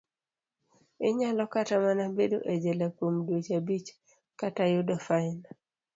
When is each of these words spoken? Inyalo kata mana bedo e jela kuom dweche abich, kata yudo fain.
Inyalo 1.07 1.43
kata 1.53 1.75
mana 1.85 2.05
bedo 2.17 2.37
e 2.53 2.55
jela 2.63 2.87
kuom 2.95 3.15
dweche 3.25 3.53
abich, 3.59 3.89
kata 4.39 4.63
yudo 4.73 4.95
fain. 5.07 5.37